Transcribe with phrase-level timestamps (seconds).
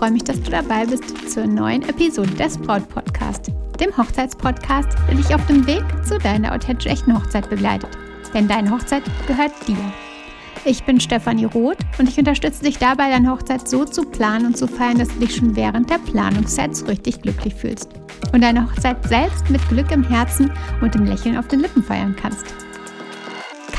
[0.00, 5.14] freue mich, dass du dabei bist zur neuen Episode des Braut Podcast, dem Hochzeitspodcast, der
[5.14, 7.90] dich auf dem Weg zu deiner authentisch echten Hochzeit begleitet.
[8.32, 9.76] Denn deine Hochzeit gehört dir.
[10.64, 14.56] Ich bin Stefanie Roth und ich unterstütze dich dabei, deine Hochzeit so zu planen und
[14.56, 17.90] zu feiern, dass du dich schon während der Planungszeit so richtig glücklich fühlst
[18.32, 22.16] und deine Hochzeit selbst mit Glück im Herzen und dem Lächeln auf den Lippen feiern
[22.18, 22.46] kannst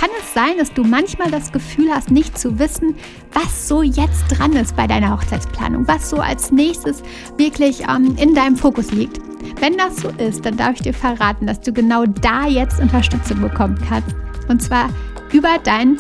[0.02, 2.96] kann es sein, dass du manchmal das Gefühl hast, nicht zu wissen,
[3.34, 7.04] was so jetzt dran ist bei deiner Hochzeitsplanung, was so als nächstes
[7.38, 9.20] wirklich ähm, in deinem Fokus liegt.
[9.60, 13.42] Wenn das so ist, dann darf ich dir verraten, dass du genau da jetzt Unterstützung
[13.42, 14.16] bekommen kannst.
[14.48, 14.90] Und zwar
[15.32, 16.00] über dein,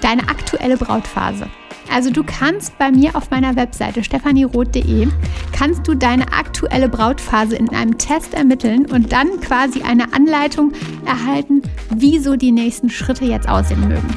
[0.00, 1.48] deine aktuelle Brautphase.
[1.92, 5.08] Also du kannst bei mir auf meiner Webseite stefanieroth.de
[5.52, 10.72] kannst du deine aktuelle Brautphase in einem Test ermitteln und dann quasi eine Anleitung
[11.04, 11.60] erhalten,
[11.94, 14.08] wie so die nächsten Schritte jetzt aussehen mögen.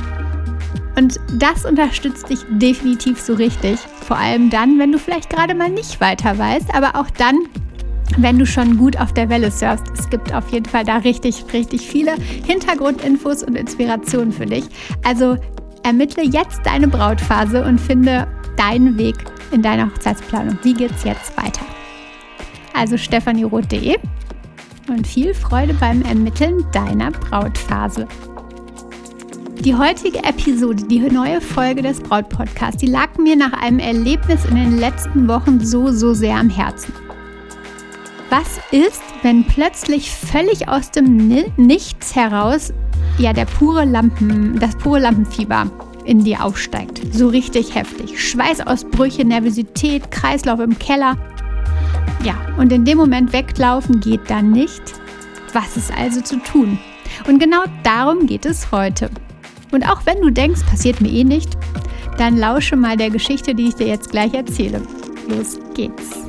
[0.97, 3.77] Und das unterstützt dich definitiv so richtig.
[4.07, 7.37] Vor allem dann, wenn du vielleicht gerade mal nicht weiter weißt, aber auch dann,
[8.17, 9.91] wenn du schon gut auf der Welle surfst.
[9.99, 14.63] Es gibt auf jeden Fall da richtig, richtig viele Hintergrundinfos und Inspirationen für dich.
[15.03, 15.37] Also
[15.85, 19.15] Ermittle jetzt deine Brautphase und finde deinen Weg
[19.51, 20.57] in deiner Hochzeitsplanung.
[20.63, 21.61] Wie geht's jetzt weiter?
[22.73, 23.95] Also stefanieroth.de
[24.89, 28.07] und viel Freude beim Ermitteln deiner Brautphase.
[29.59, 34.55] Die heutige Episode, die neue Folge des Brautpodcasts, die lag mir nach einem Erlebnis in
[34.55, 36.93] den letzten Wochen so, so sehr am Herzen.
[38.31, 42.73] Was ist, wenn plötzlich völlig aus dem Nichts heraus
[43.17, 45.69] ja der pure Lampen, das pure Lampenfieber
[46.05, 47.01] in dir aufsteigt.
[47.11, 48.21] So richtig heftig.
[48.21, 51.17] Schweißausbrüche, Nervosität, Kreislauf im Keller.
[52.23, 54.81] Ja, und in dem Moment weglaufen geht dann nicht.
[55.53, 56.79] Was ist also zu tun?
[57.27, 59.09] Und genau darum geht es heute.
[59.71, 61.57] Und auch wenn du denkst, passiert mir eh nicht,
[62.17, 64.81] dann lausche mal der Geschichte, die ich dir jetzt gleich erzähle.
[65.27, 66.24] Los geht's.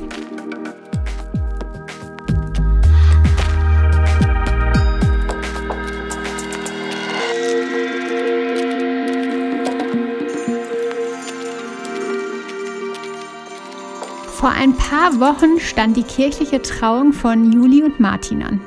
[14.47, 18.61] Vor ein paar Wochen stand die kirchliche Trauung von Juli und Martin an.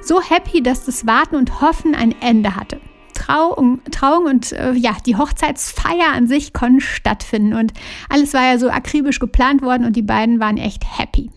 [0.00, 2.80] So happy, dass das Warten und Hoffen ein Ende hatte.
[3.14, 7.72] Trauung, Trauung und äh, ja, die Hochzeitsfeier an sich konnten stattfinden und
[8.08, 11.32] alles war ja so akribisch geplant worden und die beiden waren echt happy.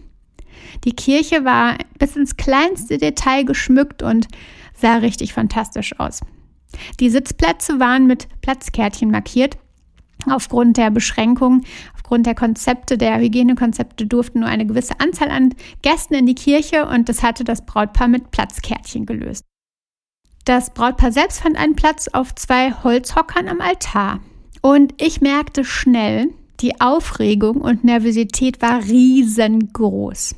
[0.83, 4.27] Die Kirche war bis ins kleinste Detail geschmückt und
[4.75, 6.19] sah richtig fantastisch aus.
[6.99, 9.57] Die Sitzplätze waren mit Platzkärtchen markiert
[10.29, 11.65] Aufgrund der Beschränkungen,
[12.11, 16.85] aufgrund der Konzepte, der Hygienekonzepte durften nur eine gewisse Anzahl an Gästen in die Kirche
[16.85, 19.45] und das hatte das Brautpaar mit Platzkärtchen gelöst.
[20.43, 24.19] Das Brautpaar selbst fand einen Platz auf zwei Holzhockern am Altar.
[24.61, 26.27] Und ich merkte schnell,
[26.59, 30.35] die Aufregung und Nervosität war riesengroß.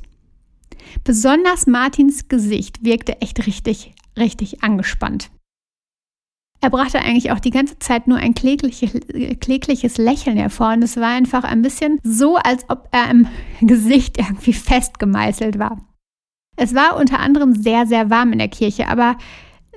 [1.04, 5.32] Besonders Martins Gesicht wirkte echt richtig, richtig angespannt.
[6.64, 8.94] Er brachte eigentlich auch die ganze Zeit nur ein klägliches,
[9.42, 10.72] klägliches Lächeln hervor.
[10.72, 13.28] Und es war einfach ein bisschen so, als ob er im
[13.68, 15.86] Gesicht irgendwie festgemeißelt war.
[16.56, 19.18] Es war unter anderem sehr, sehr warm in der Kirche, aber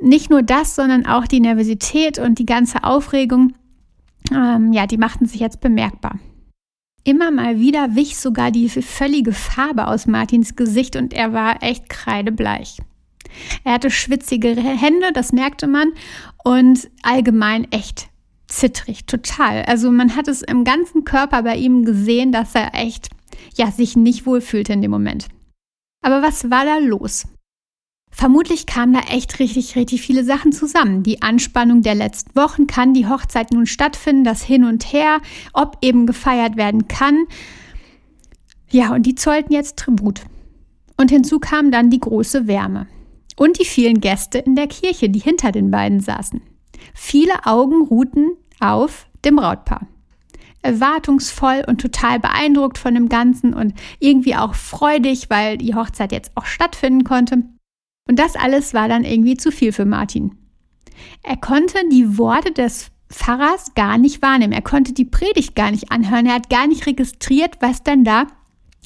[0.00, 3.54] nicht nur das, sondern auch die Nervosität und die ganze Aufregung,
[4.30, 6.20] ähm, ja, die machten sich jetzt bemerkbar.
[7.02, 11.88] Immer mal wieder wich sogar die völlige Farbe aus Martins Gesicht und er war echt
[11.88, 12.78] kreidebleich.
[13.64, 15.92] Er hatte schwitzige Hände, das merkte man,
[16.44, 18.08] und allgemein echt
[18.48, 19.62] zittrig, total.
[19.62, 23.08] Also man hat es im ganzen Körper bei ihm gesehen, dass er echt,
[23.56, 25.28] ja, sich nicht wohlfühlte in dem Moment.
[26.02, 27.26] Aber was war da los?
[28.10, 31.02] Vermutlich kamen da echt richtig, richtig viele Sachen zusammen.
[31.02, 35.20] Die Anspannung der letzten Wochen, kann die Hochzeit nun stattfinden, das Hin und Her,
[35.52, 37.26] ob eben gefeiert werden kann.
[38.70, 40.22] Ja, und die zollten jetzt Tribut.
[40.96, 42.86] Und hinzu kam dann die große Wärme
[43.36, 46.42] und die vielen Gäste in der Kirche, die hinter den beiden saßen.
[46.94, 49.86] Viele Augen ruhten auf dem Brautpaar.
[50.62, 56.32] Erwartungsvoll und total beeindruckt von dem Ganzen und irgendwie auch freudig, weil die Hochzeit jetzt
[56.34, 57.44] auch stattfinden konnte.
[58.08, 60.36] Und das alles war dann irgendwie zu viel für Martin.
[61.22, 64.52] Er konnte die Worte des Pfarrers gar nicht wahrnehmen.
[64.52, 66.26] Er konnte die Predigt gar nicht anhören.
[66.26, 68.26] Er hat gar nicht registriert, was denn da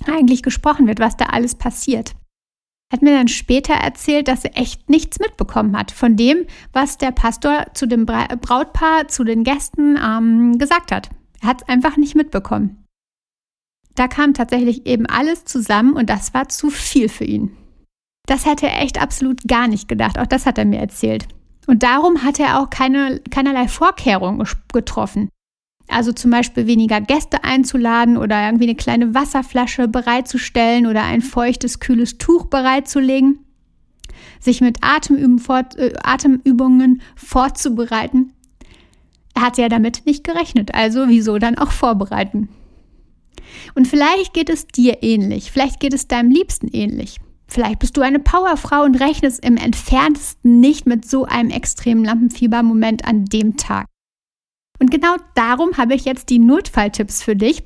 [0.07, 2.15] eigentlich gesprochen wird, was da alles passiert
[2.93, 7.13] hat mir dann später erzählt, dass er echt nichts mitbekommen hat von dem, was der
[7.13, 11.09] Pastor zu dem Brautpaar, zu den Gästen ähm, gesagt hat.
[11.41, 12.85] Er hat es einfach nicht mitbekommen.
[13.95, 17.57] Da kam tatsächlich eben alles zusammen und das war zu viel für ihn.
[18.27, 20.19] Das hätte er echt absolut gar nicht gedacht.
[20.19, 21.27] Auch das hat er mir erzählt.
[21.67, 25.29] Und darum hat er auch keine, keinerlei Vorkehrungen getroffen.
[25.91, 31.81] Also zum Beispiel weniger Gäste einzuladen oder irgendwie eine kleine Wasserflasche bereitzustellen oder ein feuchtes,
[31.81, 33.41] kühles Tuch bereitzulegen.
[34.41, 34.79] Sich mit
[35.39, 38.33] fort, äh, Atemübungen vorzubereiten.
[39.35, 42.49] Er hat ja damit nicht gerechnet, also wieso dann auch vorbereiten?
[43.75, 47.19] Und vielleicht geht es dir ähnlich, vielleicht geht es deinem Liebsten ähnlich.
[47.47, 53.05] Vielleicht bist du eine Powerfrau und rechnest im entferntesten nicht mit so einem extremen Lampenfiebermoment
[53.05, 53.87] an dem Tag.
[54.81, 57.63] Und genau darum habe ich jetzt die Notfalltipps für dich,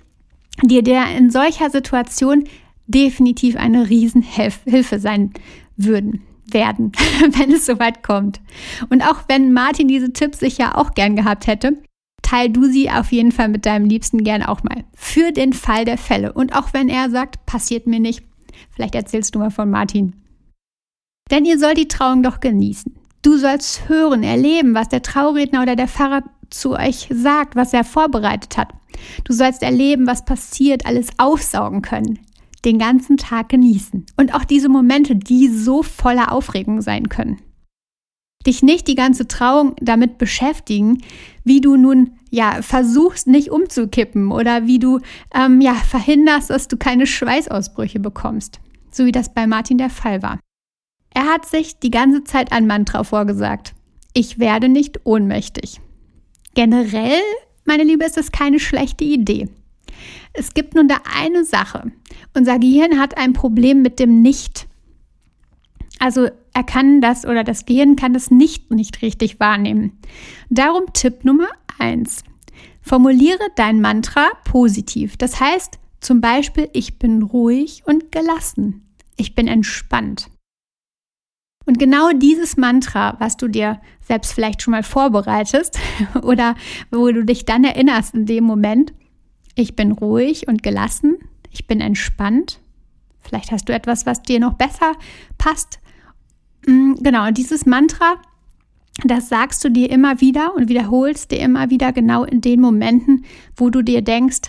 [0.62, 2.44] die dir in solcher Situation
[2.86, 5.32] definitiv eine Riesenhilfe sein
[5.76, 6.92] würden, werden,
[7.30, 8.40] wenn es soweit kommt.
[8.90, 11.78] Und auch wenn Martin diese Tipps sicher auch gern gehabt hätte,
[12.22, 14.84] teil du sie auf jeden Fall mit deinem Liebsten gern auch mal.
[14.94, 16.32] Für den Fall der Fälle.
[16.32, 18.22] Und auch wenn er sagt, passiert mir nicht,
[18.70, 20.14] vielleicht erzählst du mal von Martin.
[21.30, 22.94] Denn ihr sollt die Trauung doch genießen.
[23.22, 27.84] Du sollst hören, erleben, was der Trauredner oder der Pfarrer zu euch sagt, was er
[27.84, 28.68] vorbereitet hat.
[29.24, 32.18] Du sollst erleben, was passiert, alles aufsaugen können,
[32.64, 34.06] den ganzen Tag genießen.
[34.16, 37.40] Und auch diese Momente, die so voller Aufregung sein können.
[38.46, 41.02] Dich nicht die ganze Trauung damit beschäftigen,
[41.44, 45.00] wie du nun ja versuchst, nicht umzukippen oder wie du
[45.34, 48.60] ähm, ja verhinderst, dass du keine Schweißausbrüche bekommst,
[48.90, 50.40] so wie das bei Martin der Fall war.
[51.14, 53.74] Er hat sich die ganze Zeit ein Mantra vorgesagt.
[54.12, 55.80] Ich werde nicht ohnmächtig.
[56.54, 57.20] Generell,
[57.64, 59.48] meine Liebe, ist das keine schlechte Idee.
[60.32, 61.92] Es gibt nun da eine Sache.
[62.34, 64.66] Unser Gehirn hat ein Problem mit dem Nicht.
[65.98, 69.98] Also er kann das oder das Gehirn kann das nicht nicht richtig wahrnehmen.
[70.50, 71.48] Darum Tipp Nummer
[71.78, 72.24] eins:
[72.82, 75.16] Formuliere dein Mantra positiv.
[75.16, 78.86] Das heißt zum Beispiel, ich bin ruhig und gelassen.
[79.16, 80.28] Ich bin entspannt.
[81.66, 85.78] Und genau dieses Mantra, was du dir selbst vielleicht schon mal vorbereitest
[86.22, 86.56] oder
[86.90, 88.92] wo du dich dann erinnerst in dem Moment,
[89.54, 91.16] ich bin ruhig und gelassen,
[91.50, 92.60] ich bin entspannt.
[93.20, 94.92] Vielleicht hast du etwas, was dir noch besser
[95.38, 95.78] passt.
[96.66, 98.16] Mm, genau, und dieses Mantra,
[99.04, 103.24] das sagst du dir immer wieder und wiederholst dir immer wieder genau in den Momenten,
[103.56, 104.42] wo du dir denkst,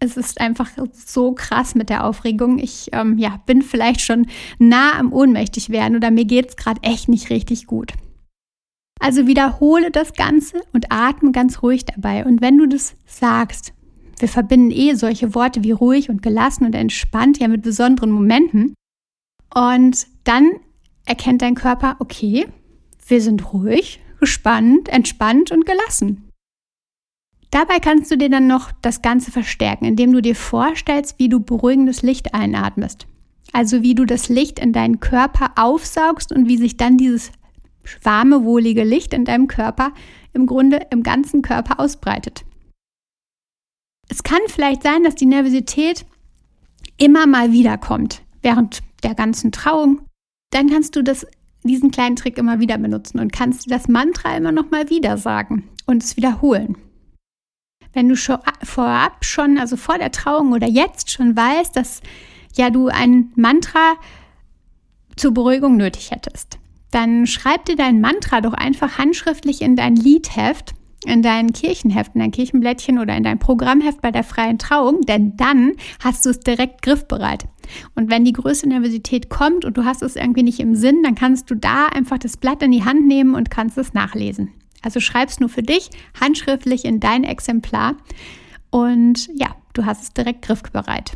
[0.00, 2.58] es ist einfach so krass mit der Aufregung.
[2.58, 4.26] Ich ähm, ja, bin vielleicht schon
[4.58, 7.92] nah am ohnmächtig werden oder mir geht es gerade echt nicht richtig gut.
[8.98, 12.24] Also wiederhole das Ganze und atme ganz ruhig dabei.
[12.24, 13.72] Und wenn du das sagst,
[14.18, 18.74] wir verbinden eh solche Worte wie ruhig und gelassen und entspannt ja mit besonderen Momenten.
[19.54, 20.50] Und dann
[21.06, 22.46] erkennt dein Körper, okay,
[23.06, 26.29] wir sind ruhig, gespannt, entspannt und gelassen.
[27.50, 31.40] Dabei kannst du dir dann noch das Ganze verstärken, indem du dir vorstellst, wie du
[31.40, 33.06] beruhigendes Licht einatmest.
[33.52, 37.32] Also wie du das Licht in deinen Körper aufsaugst und wie sich dann dieses
[38.02, 39.92] warme, wohlige Licht in deinem Körper
[40.32, 42.44] im Grunde im ganzen Körper ausbreitet.
[44.08, 46.04] Es kann vielleicht sein, dass die Nervosität
[46.98, 50.00] immer mal wieder kommt während der ganzen Trauung.
[50.50, 51.26] Dann kannst du das,
[51.64, 55.68] diesen kleinen Trick immer wieder benutzen und kannst das Mantra immer noch mal wieder sagen
[55.86, 56.76] und es wiederholen.
[57.92, 62.00] Wenn du schon vorab schon, also vor der Trauung oder jetzt schon weißt, dass
[62.54, 63.94] ja du ein Mantra
[65.16, 66.58] zur Beruhigung nötig hättest,
[66.90, 72.20] dann schreib dir dein Mantra doch einfach handschriftlich in dein Liedheft, in dein Kirchenheft, in
[72.20, 76.40] dein Kirchenblättchen oder in dein Programmheft bei der freien Trauung, denn dann hast du es
[76.40, 77.46] direkt griffbereit.
[77.94, 81.14] Und wenn die größte Nervosität kommt und du hast es irgendwie nicht im Sinn, dann
[81.14, 84.50] kannst du da einfach das Blatt in die Hand nehmen und kannst es nachlesen.
[84.82, 87.96] Also schreib's nur für dich, handschriftlich in dein Exemplar
[88.70, 91.12] und ja, du hast es direkt griffbereit.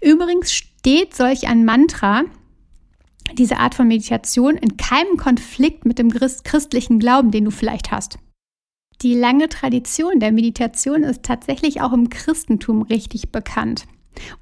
[0.00, 2.24] Übrigens steht solch ein Mantra,
[3.38, 8.18] diese Art von Meditation, in keinem Konflikt mit dem christlichen Glauben, den du vielleicht hast.
[9.02, 13.86] Die lange Tradition der Meditation ist tatsächlich auch im Christentum richtig bekannt.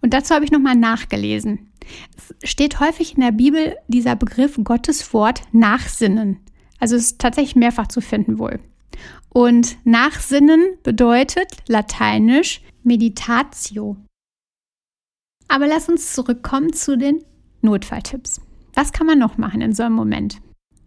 [0.00, 1.70] Und dazu habe ich nochmal nachgelesen.
[2.16, 6.38] Es steht häufig in der Bibel dieser Begriff Gottes Wort Nachsinnen.
[6.78, 8.60] Also es ist tatsächlich mehrfach zu finden wohl.
[9.28, 13.96] Und Nachsinnen bedeutet lateinisch Meditatio.
[15.48, 17.24] Aber lass uns zurückkommen zu den
[17.62, 18.40] Notfalltipps.
[18.74, 20.38] Was kann man noch machen in so einem Moment?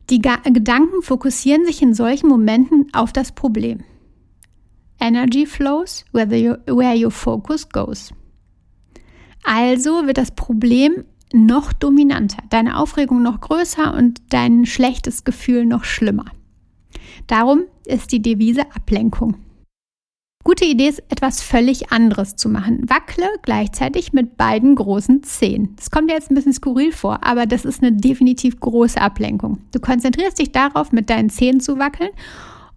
[0.10, 3.83] Die Ga Gedanken fokussieren sich in solchen Momenten auf das Problem.
[5.00, 8.13] Energy flows where, you, where your focus goes.
[9.43, 15.83] Also wird das Problem noch dominanter, deine Aufregung noch größer und dein schlechtes Gefühl noch
[15.83, 16.25] schlimmer.
[17.27, 19.35] Darum ist die Devise Ablenkung.
[20.43, 22.89] Gute Idee ist, etwas völlig anderes zu machen.
[22.89, 25.75] Wackle gleichzeitig mit beiden großen Zehen.
[25.75, 29.59] Das kommt dir jetzt ein bisschen skurril vor, aber das ist eine definitiv große Ablenkung.
[29.71, 32.09] Du konzentrierst dich darauf, mit deinen Zehen zu wackeln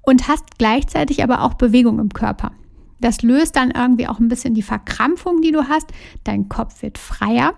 [0.03, 2.53] und hast gleichzeitig aber auch Bewegung im Körper.
[3.01, 5.91] Das löst dann irgendwie auch ein bisschen die Verkrampfung, die du hast.
[6.23, 7.55] Dein Kopf wird freier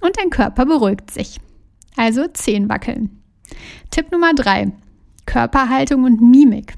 [0.00, 1.40] und dein Körper beruhigt sich.
[1.96, 3.22] Also Zehen wackeln.
[3.90, 4.72] Tipp Nummer drei:
[5.26, 6.74] Körperhaltung und Mimik.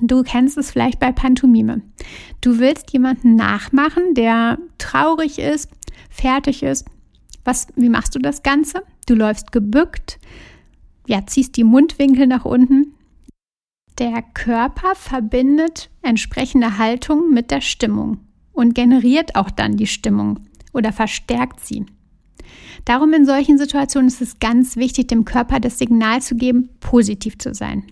[0.00, 1.82] Du kennst es vielleicht bei Pantomime.
[2.40, 5.70] Du willst jemanden nachmachen, der traurig ist,
[6.10, 6.86] fertig ist.
[7.44, 8.82] Was, wie machst du das Ganze?
[9.06, 10.18] Du läufst gebückt,
[11.06, 12.94] ja, ziehst die Mundwinkel nach unten.
[13.98, 18.18] Der Körper verbindet entsprechende Haltung mit der Stimmung
[18.52, 20.40] und generiert auch dann die Stimmung
[20.72, 21.86] oder verstärkt sie.
[22.84, 27.38] Darum in solchen Situationen ist es ganz wichtig, dem Körper das Signal zu geben, positiv
[27.38, 27.84] zu sein.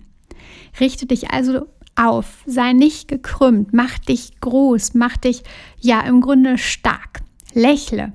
[0.79, 1.65] Richte dich also
[1.95, 5.43] auf, sei nicht gekrümmt, mach dich groß, mach dich
[5.79, 7.21] ja im Grunde stark.
[7.53, 8.13] Lächle.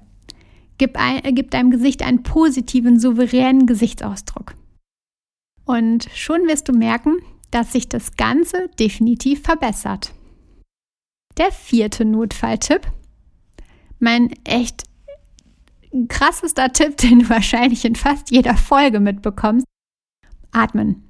[0.79, 4.55] Gib, ein, gib deinem Gesicht einen positiven, souveränen Gesichtsausdruck.
[5.65, 7.17] Und schon wirst du merken,
[7.50, 10.12] dass sich das Ganze definitiv verbessert.
[11.38, 12.83] Der vierte Notfalltipp.
[13.99, 14.85] Mein echt
[16.09, 19.67] krassester Tipp, den du wahrscheinlich in fast jeder Folge mitbekommst.
[20.53, 21.03] Atmen.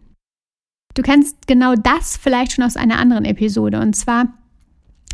[0.94, 4.32] Du kennst genau das vielleicht schon aus einer anderen Episode und zwar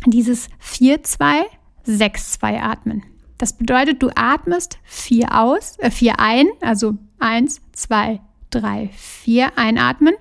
[0.05, 3.03] dieses 4-2-6-2 Atmen.
[3.37, 10.13] Das bedeutet, du atmest 4 aus, äh 4 ein, also 1, 2, 3, 4 einatmen.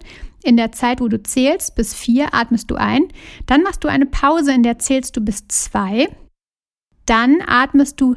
[0.42, 3.02] In der Zeit, wo du zählst, bis 4 atmest du ein.
[3.46, 6.08] Dann machst du eine Pause, in der zählst du bis 2.
[7.06, 8.16] Dann atmest du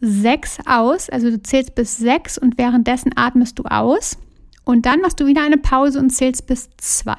[0.00, 4.18] 6 aus, also du zählst bis 6 und währenddessen atmest du aus.
[4.64, 7.14] Und dann machst du wieder eine Pause und zählst bis 2.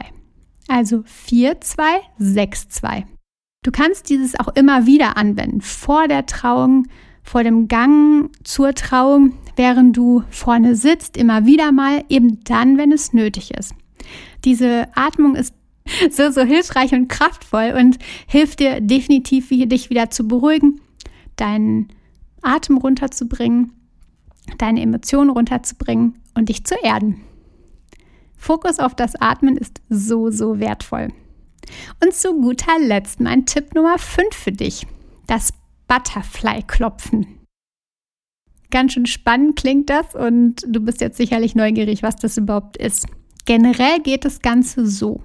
[0.68, 1.84] Also 4, 2,
[2.18, 3.06] 6, 2.
[3.64, 5.62] Du kannst dieses auch immer wieder anwenden.
[5.62, 6.88] Vor der Trauung,
[7.24, 12.92] vor dem Gang zur Trauung, während du vorne sitzt, immer wieder mal, eben dann, wenn
[12.92, 13.74] es nötig ist.
[14.46, 15.54] Diese Atmung ist
[16.12, 20.82] so, so hilfreich und kraftvoll und hilft dir definitiv, dich wieder zu beruhigen,
[21.38, 21.90] deinen
[22.48, 23.74] Atem runterzubringen,
[24.58, 27.22] deine Emotionen runterzubringen und dich zu erden.
[28.38, 31.10] Fokus auf das Atmen ist so, so wertvoll.
[32.04, 34.88] Und zu guter Letzt mein Tipp Nummer 5 für dich.
[35.27, 35.54] Das
[35.88, 37.27] Butterfly-Klopfen.
[38.70, 43.08] Ganz schön spannend klingt das und du bist jetzt sicherlich neugierig, was das überhaupt ist.
[43.46, 45.24] Generell geht das Ganze so.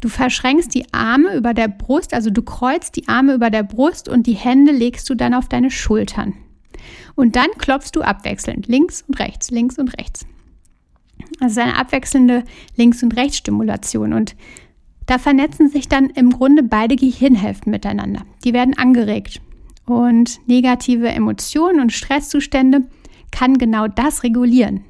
[0.00, 4.08] Du verschränkst die Arme über der Brust, also du kreuzt die Arme über der Brust
[4.08, 6.34] und die Hände legst du dann auf deine Schultern.
[7.16, 10.26] Und dann klopfst du abwechselnd links und rechts, links und rechts.
[11.40, 12.44] Also eine abwechselnde
[12.76, 14.12] Links- und Rechtsstimulation.
[14.12, 14.36] Und
[15.06, 18.22] da vernetzen sich dann im Grunde beide Gehirnhälften miteinander.
[18.44, 19.40] Die werden angeregt.
[19.86, 22.88] Und negative Emotionen und Stresszustände
[23.30, 24.84] kann genau das regulieren.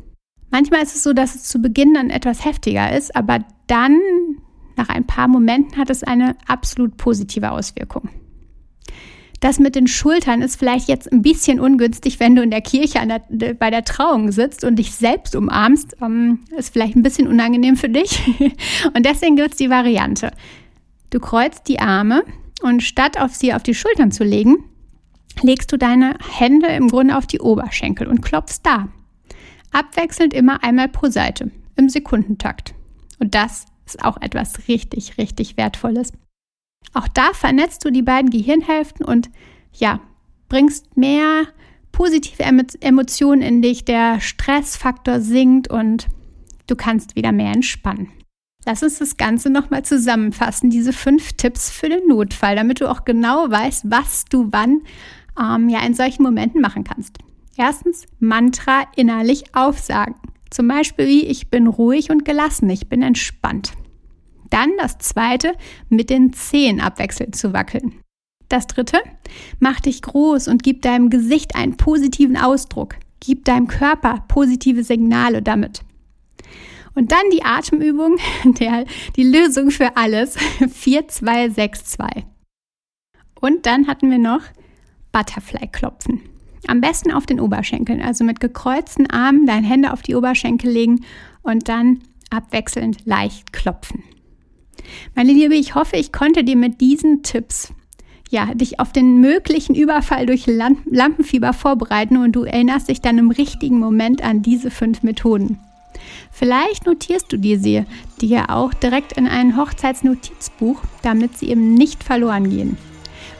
[0.51, 4.01] Manchmal ist es so, dass es zu Beginn dann etwas heftiger ist, aber dann,
[4.77, 8.09] nach ein paar Momenten, hat es eine absolut positive Auswirkung.
[9.41, 13.01] Das mit den Schultern ist vielleicht jetzt ein bisschen ungünstig, wenn du in der Kirche
[13.29, 15.97] der, bei der Trauung sitzt und dich selbst umarmst.
[16.01, 18.21] Ähm, ist vielleicht ein bisschen unangenehm für dich.
[18.95, 20.31] Und deswegen gibt es die Variante.
[21.11, 22.25] Du kreuzt die Arme
[22.63, 24.57] und statt auf sie auf die Schultern zu legen,
[25.43, 28.89] legst du deine Hände im Grunde auf die Oberschenkel und klopfst da.
[29.73, 32.75] Abwechselnd immer einmal pro Seite im Sekundentakt.
[33.19, 36.13] Und das ist auch etwas richtig, richtig Wertvolles.
[36.93, 39.31] Auch da vernetzt du die beiden Gehirnhälften und
[39.73, 40.01] ja,
[40.49, 41.43] bringst mehr
[41.93, 46.07] positive Emotionen in dich, der Stressfaktor sinkt und
[46.67, 48.11] du kannst wieder mehr entspannen.
[48.67, 53.05] Lass uns das Ganze nochmal zusammenfassen, diese fünf Tipps für den Notfall, damit du auch
[53.05, 54.83] genau weißt, was du wann
[55.41, 57.19] ähm, ja in solchen Momenten machen kannst.
[57.57, 60.17] Erstens, Mantra innerlich aufsagen.
[60.51, 63.73] Zum Beispiel wie ich bin ruhig und gelassen, ich bin entspannt.
[64.51, 65.55] Dann das zweite,
[65.89, 68.01] mit den Zehen abwechselnd zu wackeln.
[68.49, 68.99] Das dritte,
[69.59, 72.97] mach dich groß und gib deinem Gesicht einen positiven Ausdruck.
[73.21, 75.81] Gib deinem Körper positive Signale damit.
[76.95, 78.85] Und dann die Atemübung, der,
[79.17, 80.37] die Lösung für alles.
[80.37, 82.09] 4, 2, 6, 2.
[83.41, 84.43] Und dann hatten wir noch
[85.13, 86.23] Butterfly-Klopfen.
[86.69, 91.05] Am besten auf den Oberschenkeln, also mit gekreuzten Armen deine Hände auf die Oberschenkel legen
[91.43, 92.01] und dann
[92.31, 94.03] abwechselnd leicht klopfen.
[95.15, 97.73] Meine Liebe, ich hoffe, ich konnte dir mit diesen Tipps
[98.31, 103.31] ja, dich auf den möglichen Überfall durch Lampenfieber vorbereiten und du erinnerst dich dann im
[103.31, 105.59] richtigen Moment an diese fünf Methoden.
[106.31, 107.85] Vielleicht notierst du dir sie
[108.21, 112.77] dir auch direkt in ein Hochzeitsnotizbuch, damit sie eben nicht verloren gehen.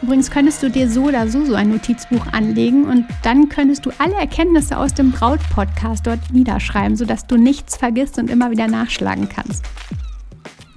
[0.03, 3.91] Übrigens könntest du dir so oder so so ein Notizbuch anlegen und dann könntest du
[3.99, 9.29] alle Erkenntnisse aus dem Braut-Podcast dort niederschreiben, sodass du nichts vergisst und immer wieder nachschlagen
[9.29, 9.65] kannst.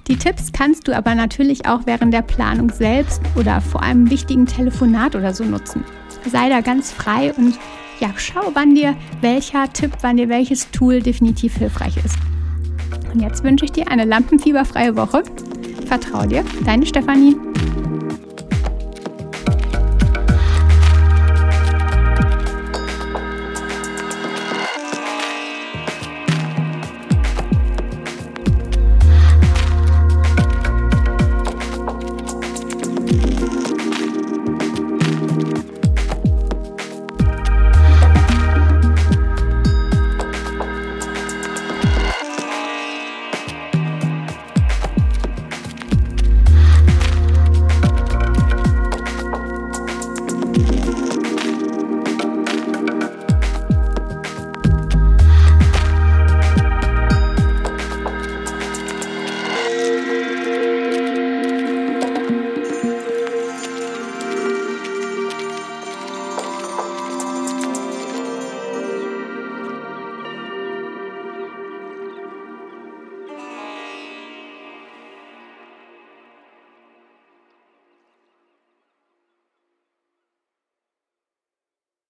[0.08, 4.46] Die Tipps kannst du aber natürlich auch während der Planung selbst oder vor einem wichtigen
[4.46, 5.84] Telefonat oder so nutzen.
[6.26, 7.58] Sei da ganz frei und
[8.00, 12.16] ja, schau, wann dir welcher Tipp, wann dir welches Tool definitiv hilfreich ist.
[13.12, 15.22] Und jetzt wünsche ich dir eine lampenfieberfreie Woche.
[15.86, 17.36] Vertrau dir, deine Stefanie.